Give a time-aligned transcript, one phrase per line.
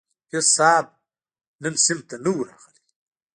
[0.33, 0.87] حافظ صاحب
[1.61, 2.79] نه صنف ته نه وو راغلى.